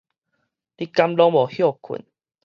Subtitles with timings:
[0.03, 0.07] 你敢攏
[1.29, 2.05] 無歇睏